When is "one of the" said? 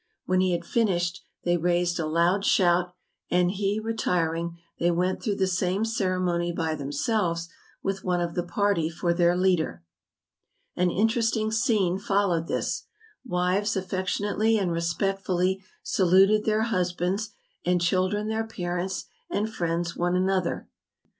8.03-8.41